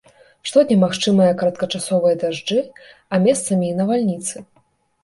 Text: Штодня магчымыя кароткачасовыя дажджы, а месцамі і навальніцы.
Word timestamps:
Штодня 0.47 0.77
магчымыя 0.83 1.35
кароткачасовыя 1.41 2.15
дажджы, 2.25 2.59
а 3.13 3.23
месцамі 3.29 3.65
і 3.73 3.79
навальніцы. 3.85 4.35